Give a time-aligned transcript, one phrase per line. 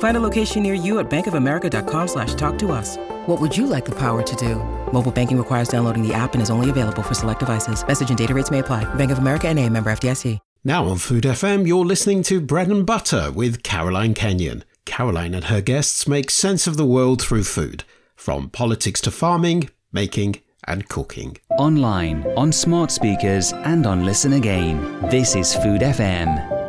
[0.00, 2.98] Find a location near you at bankofamerica.com slash talk to us.
[3.26, 4.56] What would you like the power to do?
[4.92, 7.86] Mobile banking requires downloading the app and is only available for select devices.
[7.86, 8.92] Message and data rates may apply.
[8.94, 10.38] Bank of America and a member FDIC.
[10.62, 14.64] Now on Food FM, you're listening to Bread and Butter with Caroline Kenyon.
[14.84, 19.70] Caroline and her guests make sense of the world through food, from politics to farming,
[19.90, 21.38] making, and cooking.
[21.58, 25.00] Online, on smart speakers, and on Listen Again.
[25.08, 26.59] This is Food FM.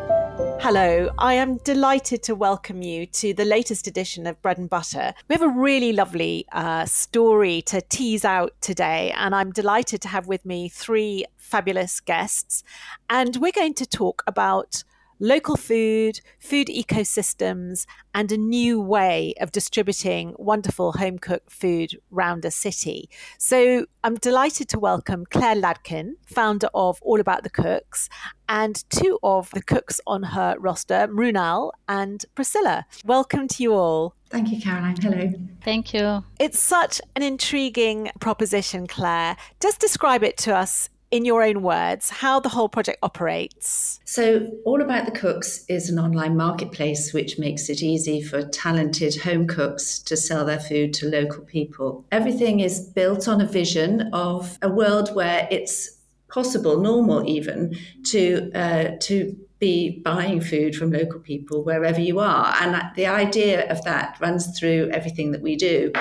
[0.64, 5.16] Hello, I am delighted to welcome you to the latest edition of Bread and Butter.
[5.28, 10.08] We have a really lovely uh, story to tease out today, and I'm delighted to
[10.09, 12.64] have with me three fabulous guests.
[13.09, 14.84] And we're going to talk about
[15.22, 22.44] local food, food ecosystems, and a new way of distributing wonderful home cooked food round
[22.44, 23.08] a city.
[23.38, 28.09] So I'm delighted to welcome Claire Ladkin, founder of All About the Cooks,
[28.49, 32.86] and two of the cooks on her roster, Mrunal and Priscilla.
[33.05, 34.16] Welcome to you all.
[34.31, 34.95] Thank you, Caroline.
[34.95, 35.31] Hello.
[35.64, 36.23] Thank you.
[36.39, 39.38] It's such an intriguing proposition, Claire.
[39.61, 44.00] Just describe it to us in your own words, how the whole project operates.
[44.06, 49.22] So, All About the Cooks is an online marketplace which makes it easy for talented
[49.22, 52.05] home cooks to sell their food to local people.
[52.11, 55.98] Everything is built on a vision of a world where it's
[56.30, 62.55] possible, normal even, to uh, to be buying food from local people wherever you are.
[62.60, 65.92] And the idea of that runs through everything that we do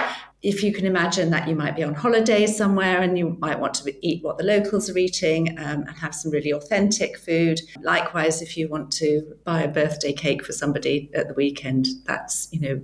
[0.43, 3.75] if you can imagine that you might be on holiday somewhere and you might want
[3.75, 7.61] to eat what the locals are eating um, and have some really authentic food.
[7.83, 12.49] Likewise, if you want to buy a birthday cake for somebody at the weekend, that's,
[12.53, 12.81] you know,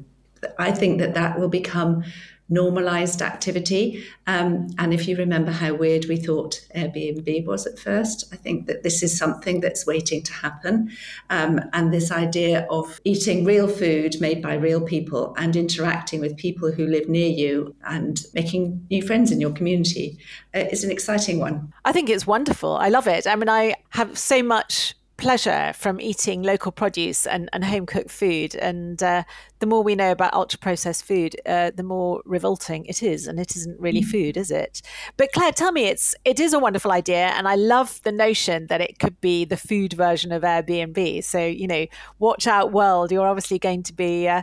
[0.59, 2.05] I think that that will become
[2.49, 4.05] normalized activity.
[4.27, 8.67] Um, and if you remember how weird we thought Airbnb was at first, I think
[8.67, 10.91] that this is something that's waiting to happen.
[11.31, 16.37] Um, and this idea of eating real food made by real people and interacting with
[16.37, 20.19] people who live near you and making new friends in your community
[20.55, 21.73] uh, is an exciting one.
[21.85, 22.77] I think it's wonderful.
[22.77, 23.27] I love it.
[23.27, 28.11] I mean, I have so much pleasure from eating local produce and, and home cooked
[28.11, 28.55] food.
[28.55, 29.25] And uh,
[29.59, 33.27] the more we know about ultra processed food, uh, the more revolting it is.
[33.27, 34.11] And it isn't really mm.
[34.11, 34.83] food, is it?
[35.17, 38.67] But Claire, tell me, it's it is a wonderful idea, and I love the notion
[38.69, 41.25] that it could be the food version of Airbnb.
[41.25, 41.87] So you know,
[42.19, 43.11] watch out, world!
[43.11, 44.43] You're obviously going to be uh,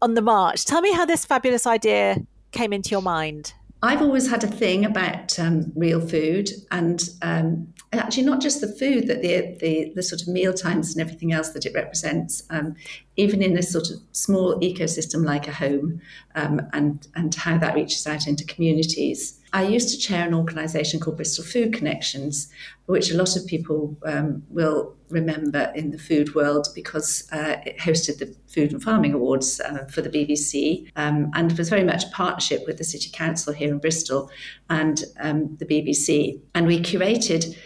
[0.00, 0.64] on the march.
[0.64, 2.18] Tell me how this fabulous idea
[2.52, 3.54] came into your mind.
[3.82, 8.68] I've always had a thing about um, real food, and um, actually not just the
[8.68, 12.42] food, that the, the, the sort of meal times and everything else that it represents,
[12.50, 12.74] um,
[13.16, 16.00] even in a sort of small ecosystem like a home,
[16.34, 19.40] um, and and how that reaches out into communities.
[19.54, 22.48] I used to chair an organisation called Bristol Food Connections,
[22.86, 27.78] which a lot of people um, will remember in the food world because uh, it
[27.78, 32.04] hosted the Food and Farming Awards uh, for the BBC um, and was very much
[32.04, 34.28] a partnership with the City Council here in Bristol
[34.70, 36.40] and um, the BBC.
[36.54, 37.56] And we curated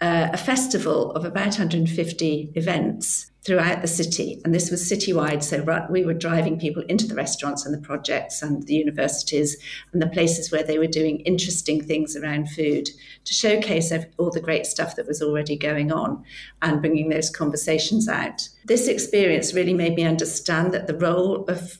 [0.00, 4.40] uh, a festival of about 150 events throughout the city.
[4.44, 5.42] And this was citywide.
[5.42, 9.56] So we were driving people into the restaurants and the projects and the universities
[9.92, 12.90] and the places where they were doing interesting things around food
[13.24, 16.22] to showcase all the great stuff that was already going on
[16.60, 18.48] and bringing those conversations out.
[18.66, 21.78] This experience really made me understand that the role of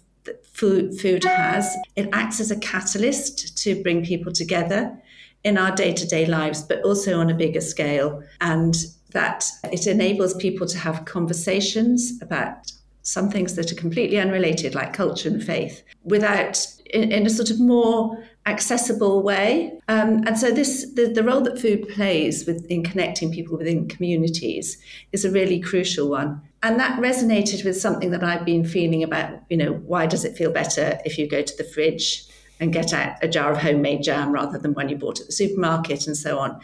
[0.52, 4.98] food, food has, it acts as a catalyst to bring people together
[5.44, 8.22] in our day to day lives, but also on a bigger scale.
[8.40, 8.74] And
[9.12, 14.92] that it enables people to have conversations about some things that are completely unrelated, like
[14.92, 19.78] culture and faith, without in, in a sort of more accessible way.
[19.88, 23.88] Um, and so this the, the role that food plays with in connecting people within
[23.88, 24.76] communities
[25.12, 26.42] is a really crucial one.
[26.62, 30.36] And that resonated with something that I've been feeling about, you know, why does it
[30.36, 32.27] feel better if you go to the fridge
[32.60, 35.32] and get out a jar of homemade jam rather than one you bought at the
[35.32, 36.60] supermarket and so on.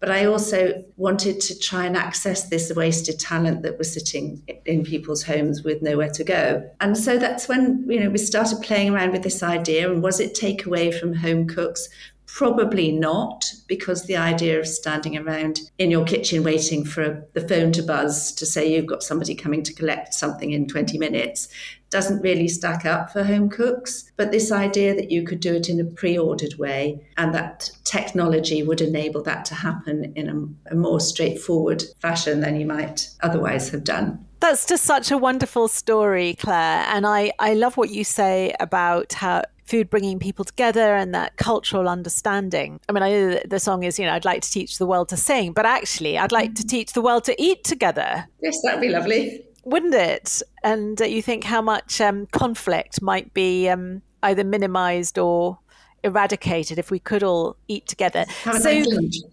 [0.00, 4.84] But I also wanted to try and access this wasted talent that was sitting in
[4.84, 6.70] people's homes with nowhere to go.
[6.80, 10.20] And so that's when, you know, we started playing around with this idea and was
[10.20, 11.88] it take away from home cooks?
[12.28, 17.72] Probably not, because the idea of standing around in your kitchen waiting for the phone
[17.72, 21.48] to buzz to say you've got somebody coming to collect something in 20 minutes
[21.90, 24.12] doesn't really stack up for home cooks.
[24.18, 27.70] But this idea that you could do it in a pre ordered way and that
[27.84, 33.08] technology would enable that to happen in a, a more straightforward fashion than you might
[33.22, 34.22] otherwise have done.
[34.40, 36.84] That's just such a wonderful story, Claire.
[36.88, 41.36] And I, I love what you say about how food bringing people together and that
[41.36, 42.80] cultural understanding.
[42.88, 45.08] I mean, I know the song is, you know, I'd like to teach the world
[45.10, 48.26] to sing, but actually, I'd like to teach the world to eat together.
[48.40, 49.44] Yes, that'd be lovely.
[49.64, 50.42] Wouldn't it?
[50.64, 55.58] And uh, you think how much um, conflict might be um, either minimized or
[56.02, 58.24] eradicated if we could all eat together.
[58.60, 58.82] so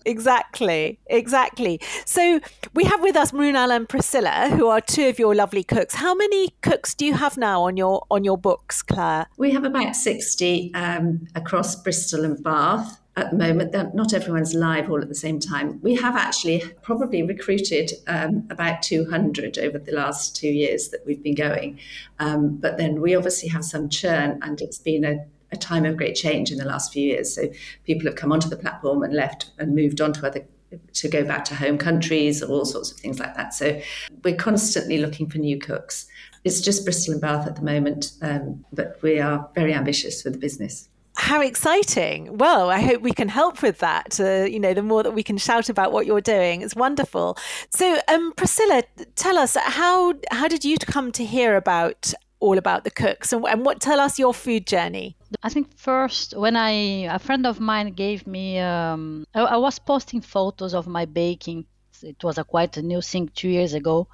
[0.05, 1.79] exactly, exactly.
[2.05, 2.39] So
[2.73, 5.95] we have with us Mrunal and Priscilla, who are two of your lovely cooks.
[5.95, 9.27] How many cooks do you have now on your on your books, Claire?
[9.37, 13.73] We have about sixty um, across Bristol and Bath at the moment.
[13.93, 15.79] Not everyone's live all at the same time.
[15.81, 21.23] We have actually probably recruited um, about 200 over the last two years that we've
[21.23, 21.79] been going.
[22.19, 25.25] Um, but then we obviously have some churn, and it's been a
[25.55, 27.33] a time of great change in the last few years.
[27.33, 27.49] So
[27.85, 30.45] people have come onto the platform and left and moved on to other
[30.93, 33.53] to go back to home countries or all sorts of things like that.
[33.53, 33.79] So
[34.23, 36.07] we're constantly looking for new cooks.
[36.43, 40.29] It's just Bristol and Bath at the moment, um, but we are very ambitious for
[40.29, 40.89] the business.
[41.17, 42.37] How exciting!
[42.37, 44.19] Well, I hope we can help with that.
[44.19, 47.37] Uh, you know, the more that we can shout about what you're doing, it's wonderful.
[47.69, 48.83] So, um, Priscilla,
[49.15, 52.13] tell us how how did you come to hear about
[52.45, 55.17] all about the cooks and, and what tell us your food journey.
[55.41, 56.71] I think first when i
[57.17, 61.65] a friend of mine gave me um, I, I, was posting photos of my baking.
[62.03, 64.07] It was a quite a new thing two years ago.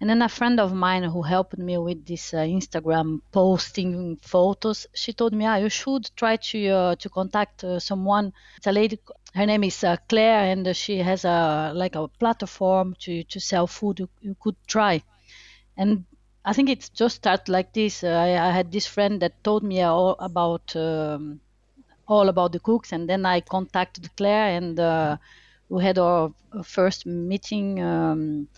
[0.00, 4.86] And then a friend of mine who helped me with this uh, instagram posting photos
[4.94, 8.32] she told me ah, you should try to uh, to contact uh, someone.
[8.58, 8.98] It's a lady
[9.34, 13.66] her name is uh, claire and she has a like a platform to to sell
[13.66, 15.02] food you, you could try.
[15.76, 16.04] And
[16.44, 18.02] I think it's just started like this.
[18.02, 21.40] Uh, I, I, had this friend that told me all about um,
[22.08, 25.16] all about the cooks, and then I contacted Claire, and uh,
[25.68, 26.32] we had our
[26.64, 28.48] first meeting um,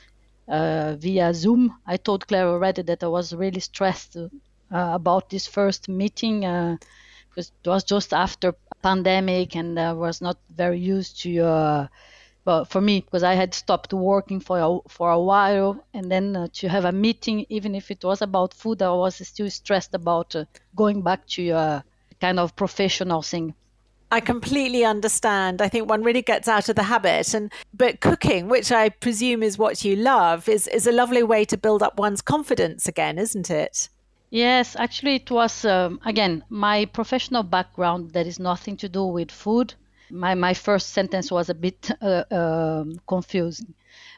[0.48, 1.76] uh, via Zoom.
[1.86, 4.28] I told Claire already that I was really stressed uh,
[4.70, 10.38] about this first meeting because uh, it was just after pandemic, and I was not
[10.54, 11.86] very used to uh,
[12.44, 16.36] but for me because i had stopped working for a, for a while and then
[16.36, 19.94] uh, to have a meeting even if it was about food i was still stressed
[19.94, 20.44] about uh,
[20.74, 21.80] going back to a uh,
[22.20, 23.54] kind of professional thing
[24.12, 25.62] I completely understand.
[25.62, 29.42] I think one really gets out of the habit and but cooking, which I presume
[29.42, 33.18] is what you love, is is a lovely way to build up one's confidence again,
[33.18, 33.88] isn't it?
[34.28, 39.30] Yes, actually it was um, again my professional background that is nothing to do with
[39.30, 39.72] food
[40.12, 43.74] my, my first sentence was a bit uh, um, confusing.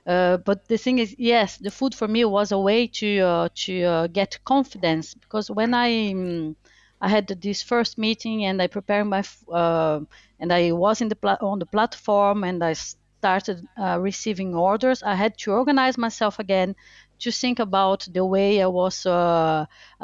[0.07, 3.49] Uh, but the thing is, yes, the food for me was a way to uh,
[3.55, 6.57] to uh, get confidence because when I um,
[7.01, 10.01] I had this first meeting and I prepared my uh,
[10.41, 15.03] and I was in the pla- on the platform and I started uh, receiving orders.
[15.03, 16.75] I had to organize myself again
[17.21, 18.97] to think about the way I was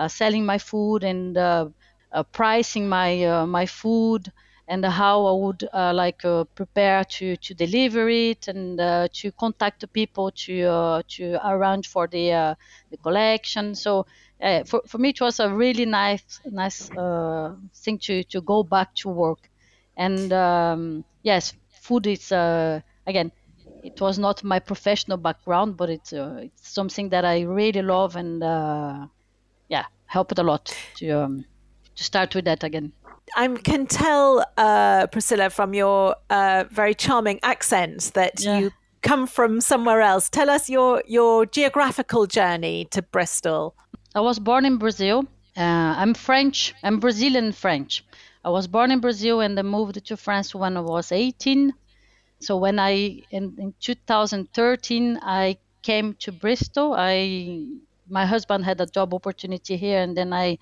[0.09, 1.37] selling my food and
[2.33, 4.33] pricing my my food
[4.71, 9.33] and how I would uh, like uh, prepare to, to deliver it and uh, to
[9.33, 12.55] contact the people to uh, to arrange for the uh,
[12.91, 13.75] the collection.
[13.75, 14.07] So
[14.41, 16.89] uh, for, for me, it was a really nice nice
[17.85, 19.51] thing to, to go back to work.
[19.97, 23.33] And um, yes, food is again.
[23.83, 28.43] It was not my professional background, but it's it's something that I really love and
[29.69, 31.45] yeah, helped a lot to um,
[31.97, 32.93] to start with that again.
[33.37, 38.59] I can tell, uh, Priscilla, from your uh, very charming accent that yeah.
[38.59, 38.71] you
[39.03, 40.29] come from somewhere else.
[40.29, 43.75] Tell us your your geographical journey to Bristol.
[44.15, 45.25] I was born in Brazil.
[45.57, 46.75] Uh, I'm French.
[46.83, 48.05] I'm Brazilian French.
[48.45, 51.73] I was born in Brazil and I moved to France when I was 18.
[52.41, 56.95] So when I in, in 2013 I came to Bristol.
[56.97, 57.67] I
[58.09, 60.59] my husband had a job opportunity here, and then I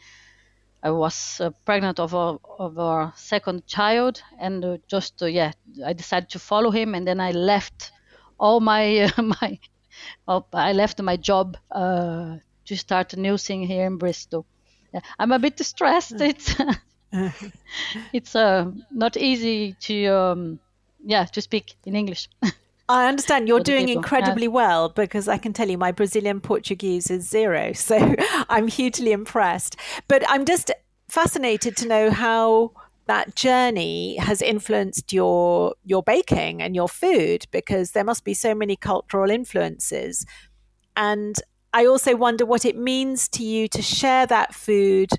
[0.82, 5.52] I was uh, pregnant of our, of our second child, and uh, just uh, yeah,
[5.84, 7.90] I decided to follow him, and then I left
[8.38, 9.58] all my my,
[10.26, 14.46] well, I left my job uh, to start a new thing here in Bristol.
[14.94, 16.20] Yeah, I'm a bit stressed.
[16.20, 16.54] It's
[18.12, 20.60] it's uh, not easy to um,
[21.04, 22.28] yeah to speak in English.
[22.88, 27.28] I understand you're doing incredibly well because I can tell you my Brazilian Portuguese is
[27.28, 27.72] zero.
[27.74, 28.14] So
[28.48, 29.76] I'm hugely impressed.
[30.08, 30.70] But I'm just
[31.08, 32.72] fascinated to know how
[33.06, 38.54] that journey has influenced your your baking and your food because there must be so
[38.54, 40.26] many cultural influences.
[40.96, 41.36] And
[41.72, 45.10] I also wonder what it means to you to share that food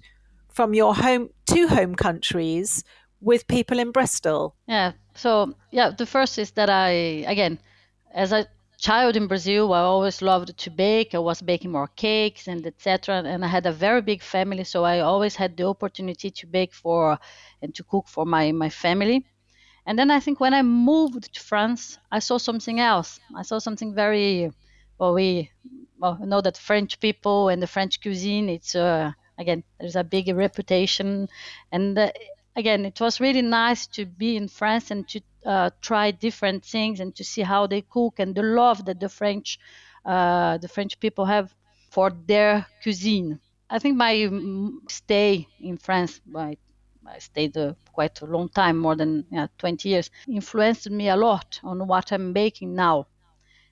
[0.51, 2.83] from your home to home countries
[3.21, 4.55] with people in Bristol.
[4.67, 4.93] Yeah.
[5.19, 6.89] So yeah, the first is that I
[7.33, 7.59] again,
[8.13, 8.47] as a
[8.77, 11.13] child in Brazil, I always loved to bake.
[11.13, 13.23] I was baking more cakes and etc.
[13.25, 16.73] And I had a very big family, so I always had the opportunity to bake
[16.73, 17.19] for
[17.61, 19.25] and to cook for my my family.
[19.85, 23.19] And then I think when I moved to France, I saw something else.
[23.35, 24.51] I saw something very
[24.97, 25.13] well.
[25.13, 25.51] We
[25.99, 28.47] well know that French people and the French cuisine.
[28.49, 31.27] It's uh, again there's a big reputation,
[31.71, 32.11] and uh,
[32.59, 36.99] again it was really nice to be in France and to uh, try different things
[36.99, 39.59] and to see how they cook and the love that the French
[40.05, 41.53] uh, the French people have
[41.91, 43.39] for their cuisine.
[43.69, 44.13] I think my
[44.87, 46.57] stay in France, my
[47.05, 49.25] I stayed uh, quite a long time, more than
[49.57, 53.07] 20 years, influenced me a lot on what I'm baking now.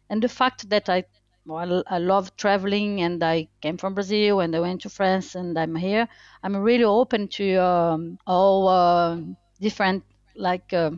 [0.10, 1.03] And the fact that I
[1.48, 5.58] well, I love traveling and I came from Brazil and I went to France and
[5.58, 6.08] I'm here.
[6.44, 9.18] I'm really open to um, all uh,
[9.60, 10.04] different
[10.36, 10.92] like uh,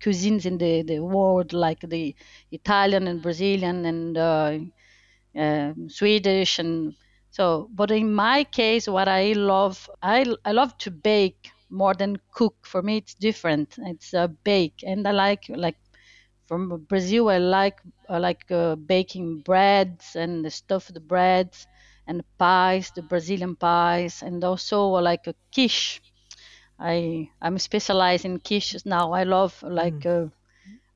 [0.00, 2.14] cuisines in the, the world, like the
[2.50, 4.58] Italian and Brazilian and uh,
[5.36, 6.94] um, Swedish and
[7.30, 7.68] so.
[7.72, 12.56] But in my case, what I love, I I love to bake more than cook.
[12.62, 13.76] For me, it's different.
[13.78, 15.76] It's a bake, and I like like
[16.46, 17.28] from Brazil.
[17.28, 21.66] I like I like uh, baking breads and the stuffed breads
[22.06, 26.00] and pies, the Brazilian pies, and also like a quiche.
[26.78, 29.12] I I'm specialized in quiches now.
[29.12, 30.30] I love like mm.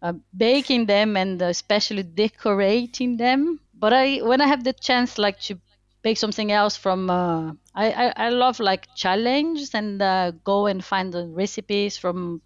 [0.02, 3.60] uh, uh, baking them and especially decorating them.
[3.74, 5.58] But I when I have the chance like to
[6.02, 10.84] bake something else from uh, I, I, I love like challenge and uh, go and
[10.84, 12.40] find the recipes from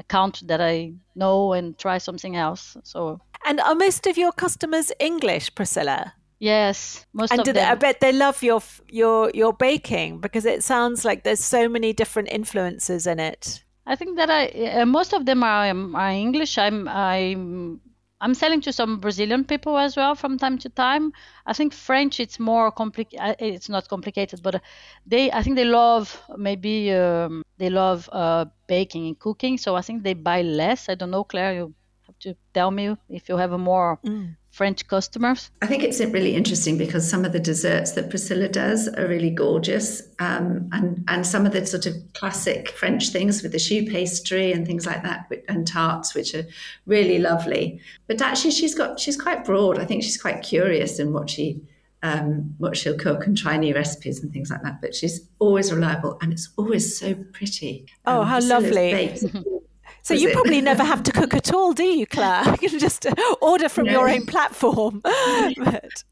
[0.00, 2.76] uh, account that I know and try something else.
[2.84, 6.14] So and are most of your customers English, Priscilla?
[6.38, 7.54] Yes, most and of them.
[7.54, 11.68] They, I bet they love your your your baking because it sounds like there's so
[11.68, 13.64] many different influences in it.
[13.86, 14.46] I think that I
[14.80, 16.58] uh, most of them are, um, are English.
[16.58, 17.80] I'm I'm
[18.20, 21.12] I'm selling to some Brazilian people as well from time to time.
[21.46, 23.20] I think French it's more complicated.
[23.20, 24.62] Uh, it's not complicated, but
[25.06, 29.58] they I think they love maybe um, they love uh, baking and cooking.
[29.58, 30.88] So I think they buy less.
[30.88, 31.54] I don't know, Claire.
[31.54, 31.74] You
[32.06, 34.36] have to tell me if you have a more mm.
[34.50, 35.50] French customers?
[35.62, 39.30] I think it's really interesting because some of the desserts that Priscilla does are really
[39.30, 43.86] gorgeous, um, and and some of the sort of classic French things with the choux
[43.86, 46.44] pastry and things like that, and tarts, which are
[46.86, 47.80] really lovely.
[48.08, 49.78] But actually, she's got she's quite broad.
[49.78, 51.62] I think she's quite curious in what she
[52.02, 54.80] um, what she'll cook and try new recipes and things like that.
[54.80, 57.86] But she's always reliable, and it's always so pretty.
[58.04, 59.50] Oh, um, how Priscilla's lovely!
[60.02, 60.34] So you it?
[60.34, 62.56] probably never have to cook at all, do you, Claire?
[62.60, 63.06] You can just
[63.40, 63.92] order from no.
[63.92, 65.00] your own platform.
[65.04, 65.54] but...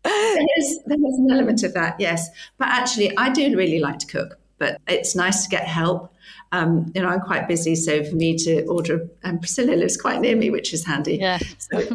[0.04, 2.28] there, is, there is an element of that, yes.
[2.58, 6.12] But actually, I do really like to cook, but it's nice to get help.
[6.52, 10.20] Um, you know, I'm quite busy, so for me to order, and Priscilla lives quite
[10.20, 11.16] near me, which is handy.
[11.16, 11.38] Yeah.
[11.58, 11.86] so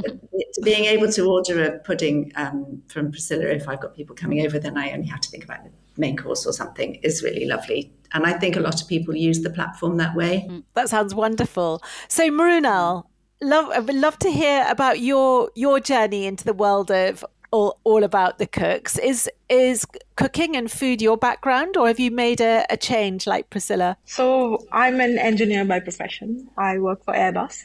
[0.63, 4.59] being able to order a pudding um, from Priscilla, if I've got people coming over,
[4.59, 7.91] then I only have to think about the main course or something, is really lovely
[8.13, 10.47] and I think a lot of people use the platform that way.
[10.49, 11.81] Mm, that sounds wonderful.
[12.07, 13.05] So, Mrunal,
[13.41, 17.79] love, I would love to hear about your your journey into the world of all,
[17.83, 18.97] all about the cooks.
[18.99, 23.49] Is is cooking and food your background, or have you made a, a change like
[23.49, 23.97] Priscilla?
[24.05, 26.49] So, I'm an engineer by profession.
[26.57, 27.63] I work for Airbus,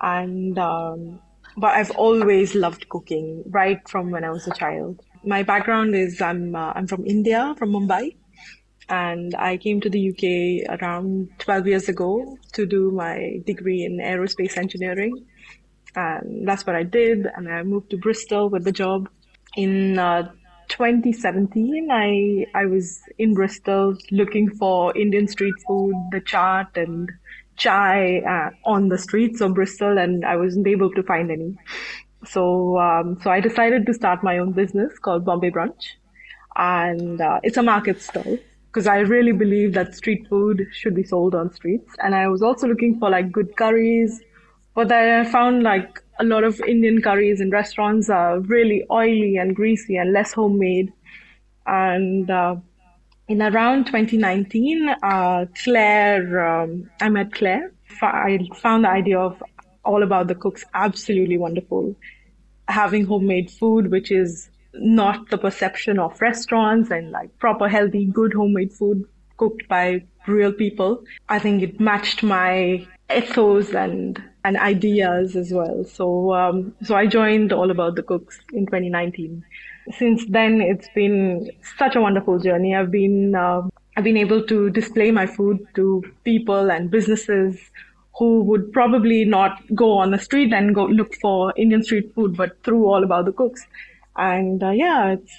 [0.00, 1.20] and um,
[1.56, 5.02] but I've always loved cooking right from when I was a child.
[5.24, 8.16] My background is I'm uh, I'm from India, from Mumbai,
[8.90, 13.98] and I came to the UK around 12 years ago to do my degree in
[13.98, 15.26] aerospace engineering.
[15.94, 17.26] And that's what I did.
[17.36, 19.08] And I moved to Bristol with the job.
[19.56, 20.30] In uh,
[20.68, 27.08] 2017, I, I was in Bristol looking for Indian street food, the chaat and
[27.56, 31.56] chai uh, on the streets of Bristol, and I wasn't able to find any.
[32.24, 35.94] So, um, so I decided to start my own business called Bombay Brunch,
[36.56, 38.38] and uh, it's a market stall
[38.70, 41.92] because I really believe that street food should be sold on streets.
[41.98, 44.20] And I was also looking for like good curries,
[44.74, 49.56] but I found like a lot of Indian curries in restaurants are really oily and
[49.56, 50.92] greasy and less homemade.
[51.66, 52.56] And uh,
[53.26, 57.72] in around 2019, uh, Claire, um, I met Claire.
[58.02, 59.42] I found the idea of
[59.84, 61.96] all about the cooks absolutely wonderful.
[62.68, 68.32] Having homemade food, which is not the perception of restaurants and like proper, healthy, good
[68.32, 69.04] homemade food
[69.36, 71.02] cooked by real people.
[71.28, 75.84] I think it matched my ethos and and ideas as well.
[75.84, 79.44] So um, so I joined All About the Cooks in 2019.
[79.98, 82.74] Since then, it's been such a wonderful journey.
[82.74, 83.62] I've been uh,
[83.96, 87.58] I've been able to display my food to people and businesses
[88.18, 92.36] who would probably not go on the street and go look for Indian street food,
[92.36, 93.66] but through All About the Cooks.
[94.16, 95.36] And uh, yeah, it's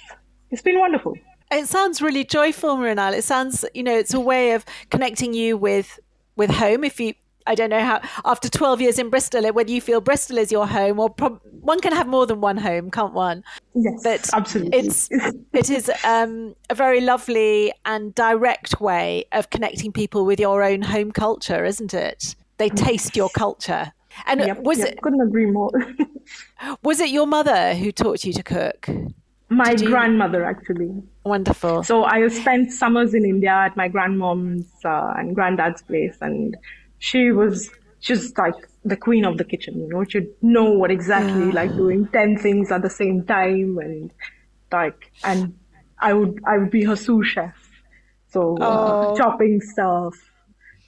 [0.50, 1.16] it's been wonderful.
[1.50, 3.12] It sounds really joyful, Mrunal.
[3.12, 6.00] It sounds, you know, it's a way of connecting you with
[6.36, 6.82] with home.
[6.84, 7.14] If you
[7.46, 10.66] I don't know how after 12 years in Bristol, whether you feel Bristol is your
[10.66, 13.44] home or prob- one can have more than one home, can't one?
[13.74, 14.78] Yes, but absolutely.
[14.78, 15.08] It's
[15.52, 20.82] it is um, a very lovely and direct way of connecting people with your own
[20.82, 22.34] home culture, isn't it?
[22.58, 23.92] They taste your culture.
[24.26, 25.70] And yep, was yep, it couldn't agree more.
[26.82, 28.88] was it your mother who taught you to cook?
[29.48, 29.86] My you...
[29.86, 30.90] grandmother, actually.
[31.24, 31.82] Wonderful.
[31.82, 36.56] So I spent summers in India at my grandmom's uh, and granddad's place, and
[36.98, 37.70] she was
[38.02, 38.54] just like
[38.84, 41.54] the queen of the kitchen, you know, she'd know what exactly yeah.
[41.54, 44.10] like doing 10 things at the same time and
[44.72, 45.54] like, and
[46.00, 47.54] I would, I would be her sous chef.
[48.28, 49.12] So uh, oh.
[49.12, 50.14] uh, chopping stuff,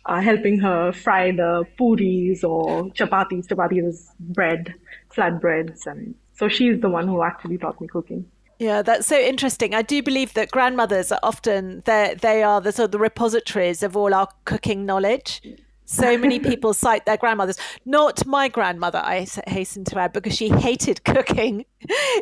[0.07, 3.47] uh, helping her fry the puris or chapatis.
[3.47, 4.75] Chapatis is bread,
[5.11, 5.87] flat breads.
[5.87, 8.27] And so she's the one who actually taught me cooking.
[8.59, 9.75] Yeah, that's so interesting.
[9.75, 13.83] I do believe that grandmothers are often they they are the sort of the repositories
[13.83, 15.43] of all our cooking knowledge.
[15.85, 17.59] So many people cite their grandmothers.
[17.85, 21.65] Not my grandmother, I hasten to add, because she hated cooking.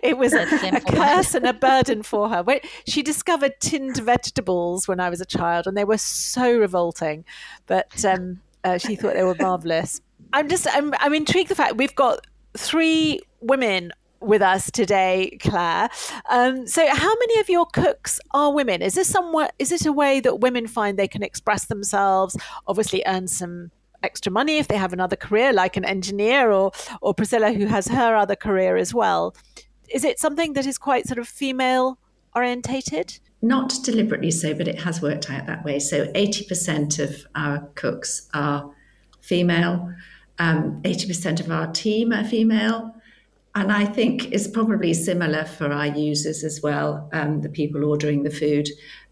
[0.03, 2.45] It was a, a curse and a burden for her.
[2.85, 7.25] She discovered tinned vegetables when I was a child, and they were so revolting.
[7.67, 10.01] But um, uh, she thought they were marvelous.
[10.33, 11.49] I'm just, I'm, I'm intrigued.
[11.49, 12.27] The fact we've got
[12.57, 13.93] three women
[14.23, 15.89] with us today, Claire.
[16.31, 18.83] Um, so, how many of your cooks are women?
[18.83, 19.51] Is this somewhere?
[19.59, 22.37] Is it a way that women find they can express themselves?
[22.67, 23.71] Obviously, earn some
[24.03, 27.89] extra money if they have another career, like an engineer, or or Priscilla, who has
[27.89, 29.35] her other career as well.
[29.89, 31.99] Is it something that is quite sort of female
[32.35, 33.19] orientated?
[33.43, 35.79] Not deliberately so, but it has worked out that way.
[35.79, 38.71] So, eighty percent of our cooks are
[39.21, 39.93] female.
[40.39, 42.95] Um, 80% of our team are female.
[43.55, 48.23] And I think it's probably similar for our users as well, um, the people ordering
[48.23, 48.69] the food.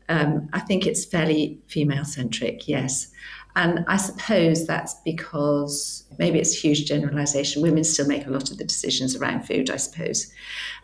[0.08, 3.08] Um, I think it's fairly female centric, yes.
[3.56, 7.62] And I suppose that's because maybe it's a huge generalization.
[7.62, 10.32] Women still make a lot of the decisions around food, I suppose,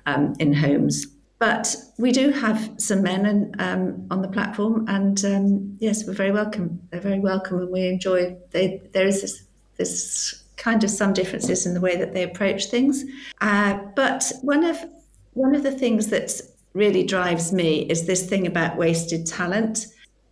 [0.05, 1.07] um, in homes.
[1.39, 6.15] But we do have some men in, um, on the platform, and um, yes, we're
[6.15, 6.81] very welcome.
[6.91, 8.37] They're very welcome, and we enjoy.
[8.53, 9.43] They, there is this,
[9.77, 13.05] this kind of some differences in the way that they approach things.
[13.41, 14.79] Uh, but one of
[15.35, 16.41] one of the things that
[16.73, 19.87] really drives me is this thing about wasted talent.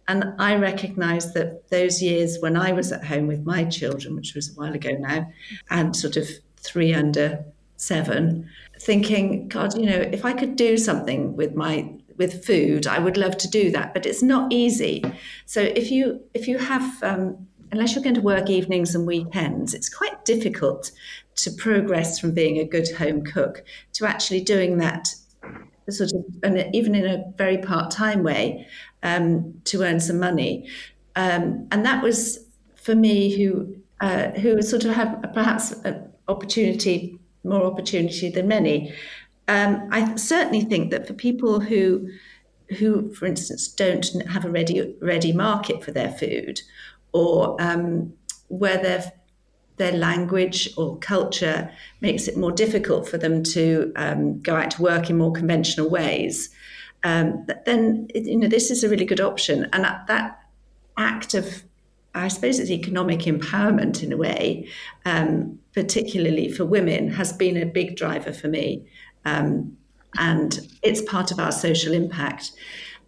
[0.09, 4.35] And I recognize that those years when I was at home with my children, which
[4.35, 5.27] was a while ago now,
[5.71, 7.45] and sort of three under
[7.77, 12.99] seven, thinking, God, you know, if I could do something with my with food, I
[12.99, 15.03] would love to do that, but it's not easy.
[15.47, 19.75] So if you if you have um, unless you're going to work evenings and weekends,
[19.75, 20.91] it's quite difficult
[21.37, 25.09] to progress from being a good home cook to actually doing that
[25.91, 28.67] sort of, and even in a very part-time way,
[29.03, 30.69] um, to earn some money.
[31.17, 32.47] Um, and that was
[32.77, 38.93] for me, who uh, who sort of had perhaps an opportunity, more opportunity than many.
[39.49, 42.09] Um, I certainly think that for people who
[42.79, 46.61] who, for instance, don't have a ready ready market for their food,
[47.15, 48.13] or um,
[48.49, 49.13] where their
[49.77, 54.83] their language or culture makes it more difficult for them to um, go out to
[54.83, 56.51] work in more conventional ways,
[57.03, 59.69] um, then you know this is a really good option.
[59.73, 60.39] And that, that
[60.97, 61.65] act of,
[62.15, 64.69] I suppose, it's economic empowerment in a way,
[65.05, 68.87] um, particularly for women, has been a big driver for me,
[69.25, 69.77] um,
[70.19, 72.53] and it's part of our social impact.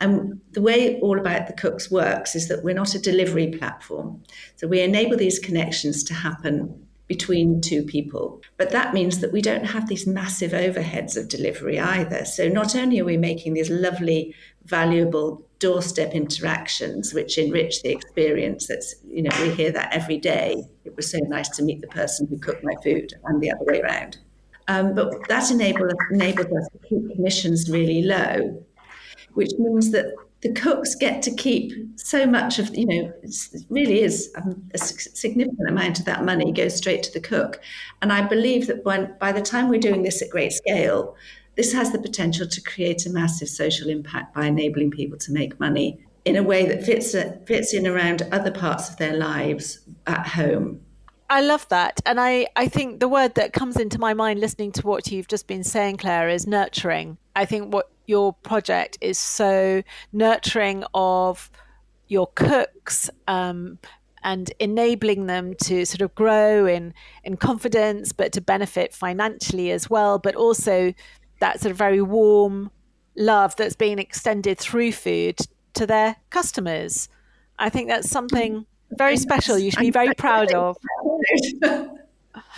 [0.01, 4.23] And the way All About the Cooks works is that we're not a delivery platform.
[4.57, 8.43] So we enable these connections to happen between two people.
[8.57, 12.25] But that means that we don't have these massive overheads of delivery either.
[12.25, 18.67] So not only are we making these lovely, valuable doorstep interactions which enrich the experience
[18.67, 21.87] that's you know we hear that every day it was so nice to meet the
[21.87, 24.19] person who cooked my food and the other way around
[24.69, 28.63] um, but that enabled, enabled us to keep commissions really low
[29.37, 30.07] which means that
[30.43, 33.35] the cooks get to keep so much of, you know, it
[33.71, 37.61] really is um, a significant amount of that money goes straight to the cook.
[38.03, 41.17] And I believe that when, by the time we're doing this at great scale,
[41.57, 45.59] this has the potential to create a massive social impact by enabling people to make
[45.59, 47.15] money in a way that fits,
[47.47, 50.81] fits in around other parts of their lives at home.
[51.31, 52.01] I love that.
[52.07, 55.29] And I, I think the word that comes into my mind listening to what you've
[55.29, 57.19] just been saying, Claire, is nurturing.
[57.35, 61.51] I think what your project is so nurturing of
[62.09, 63.79] your cooks um,
[64.23, 69.89] and enabling them to sort of grow in, in confidence, but to benefit financially as
[69.91, 70.93] well, but also
[71.41, 72.71] that sort of very warm
[73.17, 75.39] love that's being extended through food
[75.75, 77.09] to their customers.
[77.59, 79.59] I think that's something very special.
[79.59, 80.77] You should be very proud of.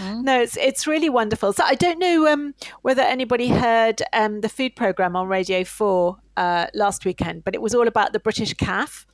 [0.01, 1.53] No, it's it's really wonderful.
[1.53, 6.19] So I don't know um, whether anybody heard um, the food program on Radio Four
[6.37, 9.07] uh, last weekend, but it was all about the British calf,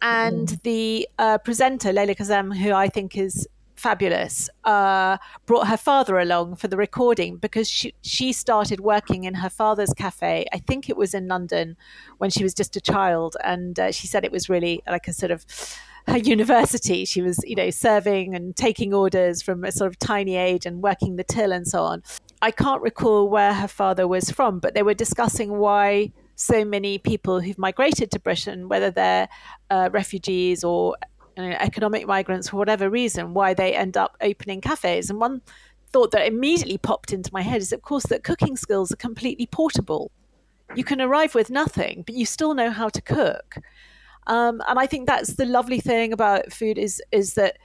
[0.00, 0.62] and mm.
[0.62, 6.56] the uh, presenter Leyla Kazim, who I think is fabulous, uh, brought her father along
[6.56, 10.46] for the recording because she she started working in her father's cafe.
[10.52, 11.76] I think it was in London
[12.18, 15.12] when she was just a child, and uh, she said it was really like a
[15.12, 15.44] sort of
[16.08, 17.04] her university.
[17.04, 20.82] She was, you know, serving and taking orders from a sort of tiny age and
[20.82, 22.02] working the till and so on.
[22.42, 26.98] I can't recall where her father was from, but they were discussing why so many
[26.98, 29.28] people who've migrated to Britain, whether they're
[29.70, 30.96] uh, refugees or
[31.36, 35.10] you know, economic migrants for whatever reason, why they end up opening cafes.
[35.10, 35.40] And one
[35.92, 39.46] thought that immediately popped into my head is, of course, that cooking skills are completely
[39.46, 40.10] portable.
[40.74, 43.56] You can arrive with nothing, but you still know how to cook.
[44.26, 47.58] Um, and I think that's the lovely thing about food is is that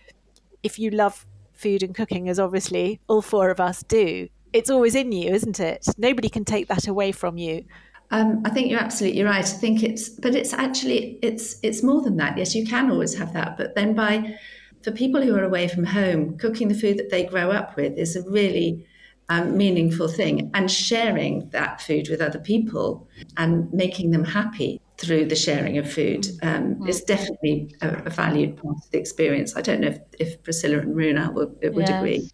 [0.64, 4.96] if you love food and cooking, as obviously all four of us do, it's always
[4.96, 5.88] in you, isn't it?
[5.98, 7.66] Nobody can take that away from you.
[8.12, 9.46] Um, I think you're absolutely right.
[9.46, 12.38] I think it's, but it's actually it's it's more than that.
[12.38, 14.36] Yes, you can always have that, but then by
[14.84, 17.98] for people who are away from home, cooking the food that they grow up with
[17.98, 18.86] is a really
[19.30, 25.26] um, meaningful thing, and sharing that food with other people and making them happy through
[25.26, 26.90] the sharing of food um, mm.
[26.90, 29.56] is definitely a, a, valued part of the experience.
[29.56, 31.98] I don't know if, if Priscilla and Mrunal would, would yes.
[31.98, 32.30] agree.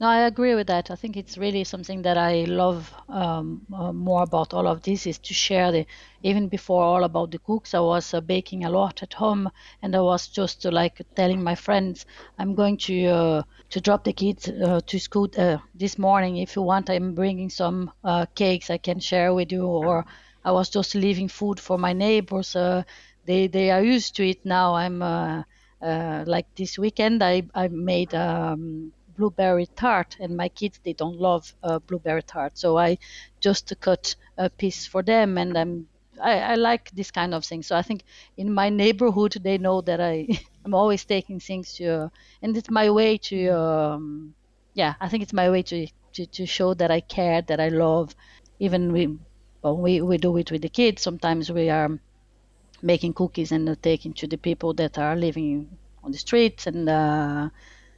[0.00, 0.90] No, I agree with that.
[0.90, 5.06] I think it's really something that I love um, uh, more about all of this
[5.06, 5.86] is to share the.
[6.24, 9.48] Even before all about the cooks, I was uh, baking a lot at home,
[9.82, 12.06] and I was just uh, like telling my friends,
[12.38, 16.38] "I'm going to uh, to drop the kids uh, to school uh, this morning.
[16.38, 17.92] If you want, I'm bringing some
[18.34, 20.06] cakes I can share with you, or
[20.44, 22.54] I was just leaving food for my neighbors.
[22.54, 22.82] Uh,
[23.24, 24.74] they they are used to it now.
[24.74, 25.42] I'm uh,
[25.80, 31.18] uh, like this weekend I I made um, blueberry tart, and my kids they don't
[31.18, 32.98] love uh, blueberry tart, so I
[33.40, 35.88] just cut a piece for them, and I'm
[36.22, 37.62] I, I, like this kind of thing.
[37.62, 38.04] So I think
[38.36, 40.28] in my neighborhood they know that I
[40.64, 42.10] I'm always taking things to,
[42.42, 44.34] and it's my way to um,
[44.74, 47.68] yeah I think it's my way to, to to show that I care, that I
[47.68, 48.14] love,
[48.58, 48.92] even
[49.64, 51.02] we but we, we do it with the kids.
[51.02, 51.98] Sometimes we are
[52.82, 55.68] making cookies and taking to the people that are living
[56.02, 56.66] on the streets.
[56.66, 57.48] And uh,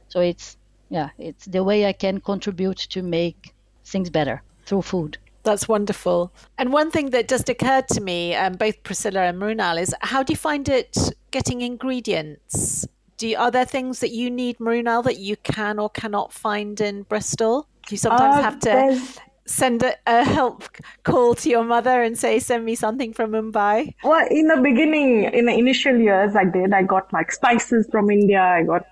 [0.07, 0.57] so it's,
[0.89, 3.53] yeah, it's the way I can contribute to make
[3.85, 5.17] things better through food.
[5.43, 6.31] That's wonderful.
[6.57, 10.23] And one thing that just occurred to me, um, both Priscilla and Mrunal, is how
[10.23, 10.97] do you find it
[11.31, 12.87] getting ingredients?
[13.17, 16.79] Do you, are there things that you need, Mrunal, that you can or cannot find
[16.81, 17.67] in Bristol?
[17.87, 19.01] Do you sometimes uh, have to
[19.47, 20.63] send a, a, help
[21.03, 23.93] call to your mother and say, send me something from Mumbai?
[24.03, 26.73] Well, in the beginning, in the initial years, I did.
[26.73, 28.41] I got like spices from India.
[28.41, 28.85] I got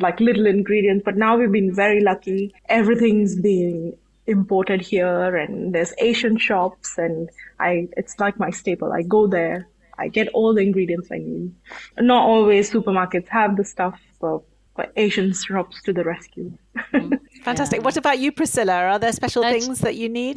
[0.00, 2.54] like little ingredients, but now we've been very lucky.
[2.68, 8.92] Everything's being imported here and there's Asian shops and I, it's like my staple.
[8.92, 9.68] I go there.
[9.98, 11.52] I get all the ingredients I need.
[11.98, 14.44] Not always supermarkets have the stuff, so
[14.78, 16.56] but Asian shops to the rescue.
[16.76, 17.14] Mm-hmm.
[17.48, 17.78] Fantastic.
[17.78, 17.84] Yeah.
[17.84, 18.74] What about you, Priscilla?
[18.74, 20.36] Are there special That's, things that you need?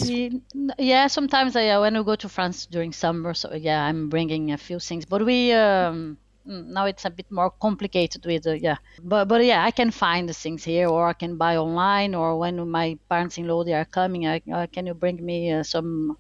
[0.78, 4.52] Yeah, sometimes I, uh, when we go to France during summer, so yeah, I'm bringing
[4.52, 5.04] a few things.
[5.06, 8.78] But we um, now it's a bit more complicated with uh, yeah.
[9.04, 12.40] But but yeah, I can find the things here, or I can buy online, or
[12.40, 16.18] when my parents-in-law they are coming, I, uh, can you bring me uh, some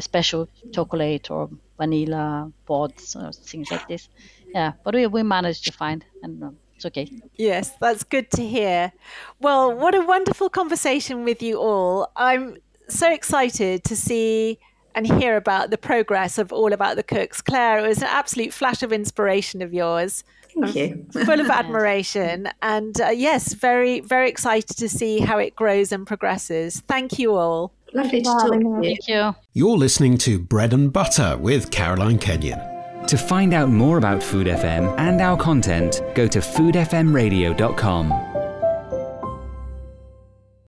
[0.00, 4.10] special chocolate or vanilla pods or things like this?
[4.54, 6.56] Yeah, but we we managed to find and.
[6.76, 7.10] It's okay.
[7.36, 8.92] Yes, that's good to hear.
[9.40, 12.10] Well, what a wonderful conversation with you all.
[12.16, 12.58] I'm
[12.88, 14.58] so excited to see
[14.94, 17.42] and hear about the progress of All About the Cooks.
[17.42, 20.24] Claire, it was an absolute flash of inspiration of yours.
[20.58, 21.06] Thank you.
[21.24, 22.48] full of admiration.
[22.62, 26.80] And uh, yes, very, very excited to see how it grows and progresses.
[26.88, 27.72] Thank you all.
[27.92, 28.80] Lovely to talk to you.
[28.82, 29.34] Thank you.
[29.52, 32.75] You're listening to Bread and Butter with Caroline Kenyon.
[33.06, 38.35] To find out more about Food FM and our content, go to foodfmradio.com.